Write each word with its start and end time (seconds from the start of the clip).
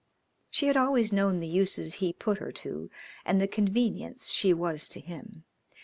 She 0.49 0.65
had 0.65 0.75
always 0.75 1.13
known 1.13 1.41
the 1.41 1.47
uses 1.47 1.93
he 2.01 2.11
put 2.11 2.39
her 2.39 2.51
to 2.53 2.89
and 3.23 3.39
the 3.39 3.47
convenience 3.47 4.31
she 4.31 4.51
was 4.51 4.89
to 4.89 4.99
him. 4.99 5.43